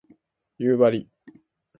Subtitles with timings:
[0.57, 1.05] 夕張